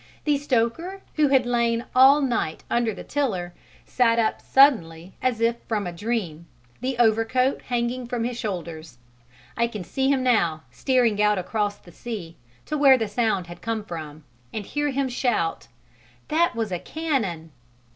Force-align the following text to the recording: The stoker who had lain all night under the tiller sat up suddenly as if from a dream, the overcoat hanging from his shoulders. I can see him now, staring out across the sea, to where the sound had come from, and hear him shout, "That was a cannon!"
The 0.23 0.39
stoker 0.39 1.03
who 1.13 1.27
had 1.27 1.45
lain 1.45 1.85
all 1.95 2.21
night 2.21 2.63
under 2.71 2.91
the 2.91 3.03
tiller 3.03 3.53
sat 3.85 4.17
up 4.17 4.41
suddenly 4.41 5.13
as 5.21 5.39
if 5.39 5.57
from 5.67 5.85
a 5.85 5.91
dream, 5.93 6.47
the 6.79 6.97
overcoat 6.97 7.61
hanging 7.61 8.07
from 8.07 8.23
his 8.23 8.35
shoulders. 8.35 8.97
I 9.55 9.67
can 9.67 9.83
see 9.83 10.09
him 10.09 10.23
now, 10.23 10.63
staring 10.71 11.21
out 11.21 11.37
across 11.37 11.77
the 11.77 11.91
sea, 11.91 12.35
to 12.65 12.79
where 12.79 12.97
the 12.97 13.07
sound 13.07 13.45
had 13.45 13.61
come 13.61 13.83
from, 13.83 14.23
and 14.51 14.65
hear 14.65 14.89
him 14.89 15.07
shout, 15.07 15.67
"That 16.29 16.55
was 16.55 16.71
a 16.71 16.79
cannon!" 16.79 17.51